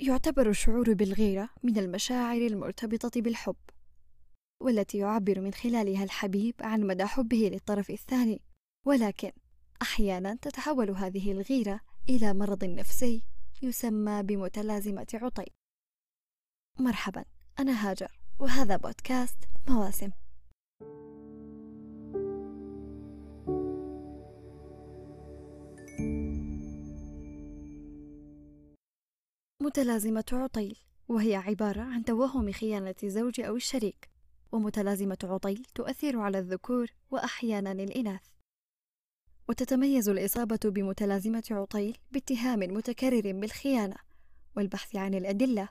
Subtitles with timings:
[0.00, 3.56] يعتبر الشعور بالغيرة من المشاعر المرتبطة بالحب
[4.62, 8.40] والتي يعبر من خلالها الحبيب عن مدى حبه للطرف الثاني.
[8.86, 9.32] ولكن
[9.82, 13.24] أحيانا تتحول هذه الغيرة إلى مرض نفسي
[13.62, 15.46] يسمى بمتلازمة عطي.
[16.78, 17.24] مرحبا
[17.58, 19.38] أنا هاجر وهذا بودكاست
[19.68, 20.10] مواسم.
[29.64, 30.76] متلازمة عطيل
[31.08, 34.08] وهي عبارة عن توهم خيانة الزوج أو الشريك.
[34.52, 38.22] ومتلازمة عطيل تؤثر على الذكور وأحيانا الإناث.
[39.48, 43.96] وتتميز الإصابة بمتلازمة عطيل باتهام متكرر بالخيانة
[44.56, 45.68] والبحث عن الأدلة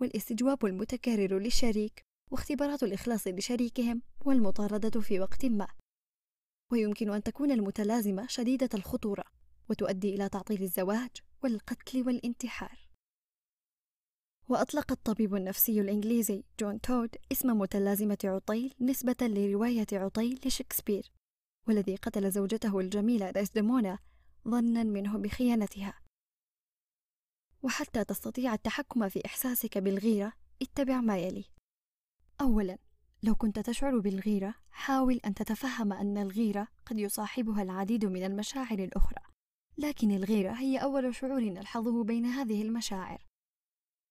[0.00, 5.66] والاستجواب المتكرر للشريك واختبارات الإخلاص لشريكهم والمطاردة في وقت ما.
[6.72, 9.24] ويمكن أن تكون المتلازمة شديدة الخطورة
[9.70, 11.10] وتؤدي إلى تعطيل الزواج
[11.42, 12.85] والقتل والانتحار.
[14.48, 21.12] وأطلق الطبيب النفسي الإنجليزي جون تود اسم متلازمة عطيل نسبة لرواية عطيل لشكسبير
[21.68, 23.98] والذي قتل زوجته الجميلة ديسدمونا
[24.48, 25.94] ظنا منه بخيانتها.
[27.62, 31.44] وحتى تستطيع التحكم في إحساسك بالغيرة اتبع ما يلي.
[32.40, 32.78] أولا
[33.22, 39.22] لو كنت تشعر بالغيرة حاول أن تتفهم أن الغيرة قد يصاحبها العديد من المشاعر الأخرى.
[39.78, 43.26] لكن الغيرة هي أول شعور نلحظه بين هذه المشاعر.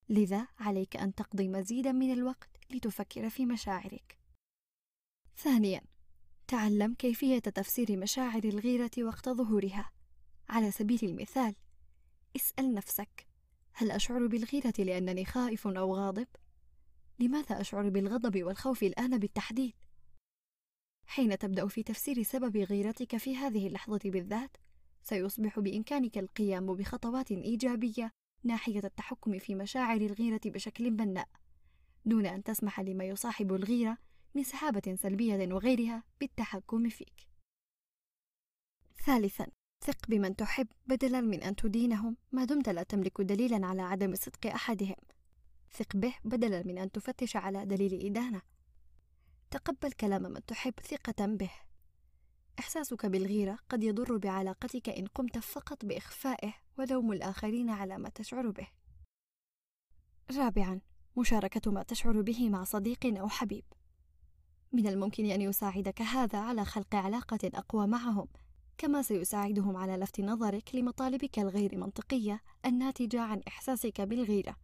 [0.10, 4.18] لذا عليك أن تقضي مزيدا من الوقت لتفكر في مشاعرك.
[5.38, 5.82] ثانيا،
[6.48, 9.92] تعلم كيفية تفسير مشاعر الغيرة وقت ظهورها.
[10.50, 11.56] على سبيل المثال،
[12.36, 13.28] اسأل نفسك:
[13.74, 16.28] هل أشعر بالغيرة لأنني خائف أو غاضب؟
[17.20, 19.74] لماذا أشعر بالغضب والخوف الآن بالتحديد؟
[21.08, 24.58] حين تبدأ في تفسير سبب غيرتك في هذه اللحظة بالذات،
[25.04, 28.12] سيصبح بإمكانك القيام بخطوات إيجابية
[28.46, 31.28] ناحية التحكم في مشاعر الغيرة بشكل بناء
[32.06, 33.98] دون أن تسمح لما يصاحب الغيرة
[34.36, 37.28] من سحابة سلبية وغيرها بالتحكم فيك.
[39.06, 39.48] ثالثا
[39.86, 44.48] ثق بمن تحب بدلا من أن تدينهم ما دمت لا تملك دليلا على عدم صدق
[44.48, 44.96] أحدهم.
[45.72, 48.42] ثق به بدلا من أن تفتش على دليل إدانة.
[49.52, 51.52] تقبل كلام من تحب ثقة به
[52.60, 58.68] إحساسك بالغيرة قد يضر بعلاقتك إن قمت فقط بإخفائه ولوم الآخرين على ما تشعر به.
[60.38, 60.82] رابعًا،
[61.18, 63.64] مشاركة ما تشعر به مع صديق أو حبيب.
[64.72, 68.28] من الممكن أن يساعدك هذا على خلق علاقة أقوى معهم،
[68.78, 74.56] كما سيساعدهم على لفت نظرك لمطالبك الغير منطقية الناتجة عن إحساسك بالغيرة.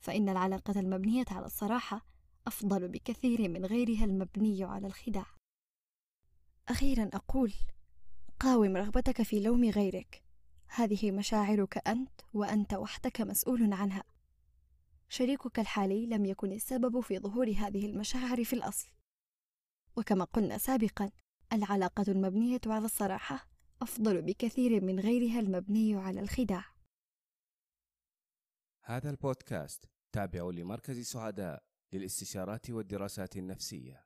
[0.00, 2.06] فإن العلاقة المبنية على الصراحة
[2.46, 5.26] أفضل بكثير من غيرها المبني على الخداع.
[6.68, 7.52] أخيرا أقول
[8.40, 10.25] قاوم رغبتك في لوم غيرك
[10.76, 14.04] هذه مشاعرك أنت وأنت وحدك مسؤول عنها.
[15.08, 18.88] شريكك الحالي لم يكن السبب في ظهور هذه المشاعر في الأصل.
[19.96, 21.10] وكما قلنا سابقا
[21.52, 23.48] العلاقة المبنية على الصراحة
[23.82, 26.64] أفضل بكثير من غيرها المبني على الخداع.
[28.84, 31.62] هذا البودكاست تابع لمركز سعداء
[31.92, 34.05] للاستشارات والدراسات النفسية.